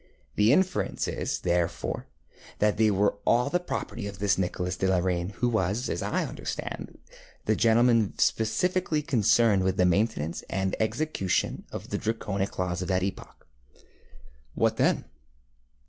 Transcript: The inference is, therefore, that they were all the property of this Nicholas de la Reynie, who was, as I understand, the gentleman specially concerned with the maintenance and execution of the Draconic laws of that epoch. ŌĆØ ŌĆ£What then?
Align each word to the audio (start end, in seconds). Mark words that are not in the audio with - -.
The 0.35 0.51
inference 0.51 1.07
is, 1.07 1.41
therefore, 1.41 2.07
that 2.57 2.77
they 2.77 2.89
were 2.89 3.17
all 3.23 3.51
the 3.51 3.59
property 3.59 4.07
of 4.07 4.17
this 4.17 4.35
Nicholas 4.35 4.75
de 4.75 4.87
la 4.87 4.97
Reynie, 4.97 5.33
who 5.33 5.47
was, 5.47 5.89
as 5.91 6.01
I 6.01 6.25
understand, 6.25 6.97
the 7.45 7.55
gentleman 7.55 8.17
specially 8.17 9.03
concerned 9.03 9.63
with 9.63 9.77
the 9.77 9.85
maintenance 9.85 10.43
and 10.49 10.75
execution 10.79 11.65
of 11.71 11.89
the 11.91 11.99
Draconic 11.99 12.57
laws 12.57 12.81
of 12.81 12.87
that 12.87 13.03
epoch. 13.03 13.45
ŌĆØ 13.75 14.59
ŌĆ£What 14.59 14.75
then? 14.77 15.05